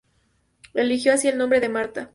Eligió 0.73 1.13
así 1.13 1.27
el 1.27 1.37
nombre 1.37 1.59
de 1.59 1.69
Marta. 1.69 2.09